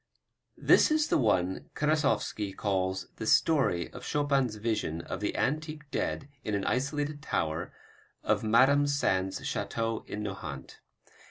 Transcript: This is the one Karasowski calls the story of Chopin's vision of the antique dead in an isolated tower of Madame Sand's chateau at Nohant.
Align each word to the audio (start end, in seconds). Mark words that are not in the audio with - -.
This 0.57 0.89
is 0.89 1.09
the 1.09 1.19
one 1.19 1.69
Karasowski 1.75 2.57
calls 2.57 3.09
the 3.17 3.27
story 3.27 3.87
of 3.93 4.03
Chopin's 4.03 4.55
vision 4.55 5.01
of 5.01 5.19
the 5.19 5.37
antique 5.37 5.91
dead 5.91 6.27
in 6.43 6.55
an 6.55 6.65
isolated 6.65 7.21
tower 7.21 7.71
of 8.23 8.43
Madame 8.43 8.87
Sand's 8.87 9.45
chateau 9.45 10.03
at 10.09 10.17
Nohant. 10.17 10.79